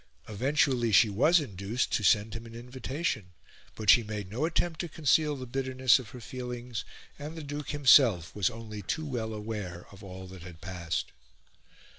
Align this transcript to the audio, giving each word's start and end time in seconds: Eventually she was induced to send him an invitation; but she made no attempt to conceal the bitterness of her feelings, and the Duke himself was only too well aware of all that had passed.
Eventually 0.27 0.91
she 0.91 1.11
was 1.11 1.39
induced 1.39 1.91
to 1.93 2.01
send 2.03 2.33
him 2.33 2.47
an 2.47 2.55
invitation; 2.55 3.33
but 3.75 3.87
she 3.91 4.01
made 4.01 4.31
no 4.31 4.45
attempt 4.45 4.79
to 4.79 4.89
conceal 4.89 5.35
the 5.35 5.45
bitterness 5.45 5.99
of 5.99 6.09
her 6.09 6.19
feelings, 6.19 6.83
and 7.19 7.37
the 7.37 7.43
Duke 7.43 7.69
himself 7.69 8.35
was 8.35 8.49
only 8.49 8.81
too 8.81 9.05
well 9.05 9.31
aware 9.31 9.85
of 9.91 10.03
all 10.03 10.25
that 10.29 10.41
had 10.41 10.59
passed. 10.59 11.11